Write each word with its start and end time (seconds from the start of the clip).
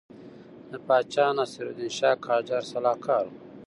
د 0.71 0.73
پاچا 0.87 1.27
ناصرالدین 1.37 1.91
شاه 1.97 2.15
قاجار 2.25 2.63
سلاکار 2.71 3.25
وو. 3.27 3.37